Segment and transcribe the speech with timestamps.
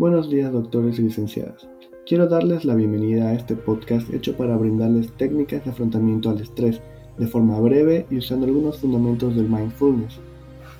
[0.00, 1.68] Buenos días doctores y licenciadas.
[2.06, 6.80] Quiero darles la bienvenida a este podcast hecho para brindarles técnicas de afrontamiento al estrés
[7.18, 10.18] de forma breve y usando algunos fundamentos del mindfulness.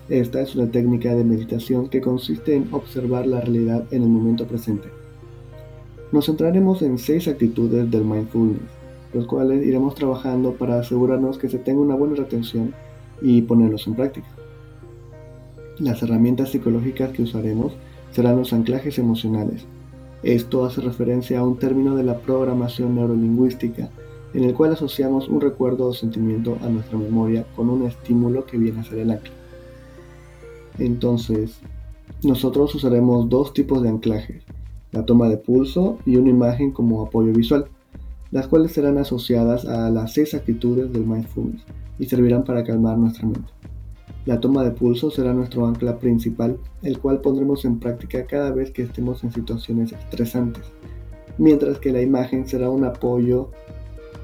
[0.08, 4.46] Esta es una técnica de meditación que consiste en observar la realidad en el momento
[4.46, 4.88] presente.
[6.12, 8.72] Nos centraremos en seis actitudes del mindfulness,
[9.12, 12.72] los cuales iremos trabajando para asegurarnos que se tenga una buena retención
[13.20, 14.28] y ponerlos en práctica.
[15.78, 17.74] Las herramientas psicológicas que usaremos
[18.12, 19.66] serán los anclajes emocionales.
[20.22, 23.88] Esto hace referencia a un término de la programación neurolingüística,
[24.34, 28.58] en el cual asociamos un recuerdo o sentimiento a nuestra memoria con un estímulo que
[28.58, 29.32] viene a ser el ancla.
[30.78, 31.58] Entonces,
[32.22, 34.42] nosotros usaremos dos tipos de anclaje,
[34.92, 37.66] la toma de pulso y una imagen como apoyo visual,
[38.30, 41.62] las cuales serán asociadas a las seis actitudes del mindfulness
[41.98, 43.59] y servirán para calmar nuestra mente.
[44.26, 48.70] La toma de pulso será nuestro ancla principal, el cual pondremos en práctica cada vez
[48.70, 50.64] que estemos en situaciones estresantes,
[51.38, 53.50] mientras que la imagen será un apoyo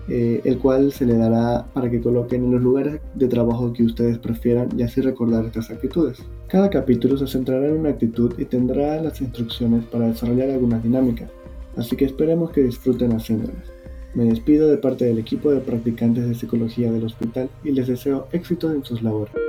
[0.09, 3.83] eh, el cual se le dará para que coloquen en los lugares de trabajo que
[3.83, 6.19] ustedes prefieran y así recordar estas actitudes.
[6.47, 11.29] Cada capítulo se centrará en una actitud y tendrá las instrucciones para desarrollar algunas dinámicas,
[11.77, 13.73] así que esperemos que disfruten haciéndolas.
[14.15, 18.29] Me despido de parte del equipo de practicantes de psicología del hospital y les deseo
[18.31, 19.46] éxito en sus labores.